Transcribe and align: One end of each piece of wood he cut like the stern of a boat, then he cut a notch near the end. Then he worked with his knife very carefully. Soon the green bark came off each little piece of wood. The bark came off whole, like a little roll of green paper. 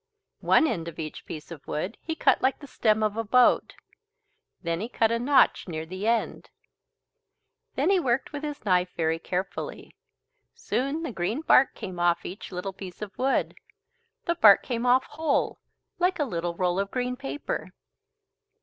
One 0.39 0.65
end 0.65 0.87
of 0.87 0.97
each 0.97 1.27
piece 1.27 1.51
of 1.51 1.67
wood 1.67 1.95
he 2.01 2.15
cut 2.15 2.41
like 2.41 2.57
the 2.57 2.65
stern 2.65 3.03
of 3.03 3.17
a 3.17 3.23
boat, 3.23 3.75
then 4.63 4.79
he 4.81 4.89
cut 4.89 5.11
a 5.11 5.19
notch 5.19 5.67
near 5.67 5.85
the 5.85 6.07
end. 6.07 6.49
Then 7.75 7.91
he 7.91 7.99
worked 7.99 8.33
with 8.33 8.41
his 8.41 8.65
knife 8.65 8.89
very 8.97 9.19
carefully. 9.19 9.95
Soon 10.55 11.03
the 11.03 11.11
green 11.11 11.41
bark 11.41 11.75
came 11.75 11.99
off 11.99 12.25
each 12.25 12.51
little 12.51 12.73
piece 12.73 13.03
of 13.03 13.15
wood. 13.15 13.53
The 14.25 14.33
bark 14.33 14.63
came 14.63 14.87
off 14.87 15.03
whole, 15.03 15.59
like 15.99 16.17
a 16.17 16.23
little 16.25 16.55
roll 16.55 16.79
of 16.79 16.89
green 16.89 17.15
paper. 17.15 17.69